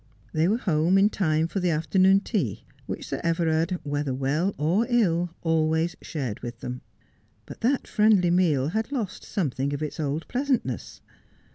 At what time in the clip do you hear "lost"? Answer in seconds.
8.91-9.23